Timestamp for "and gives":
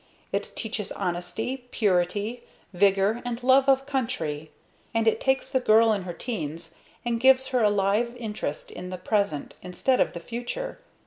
7.05-7.49